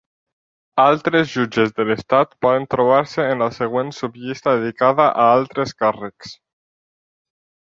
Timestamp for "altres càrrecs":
5.37-6.35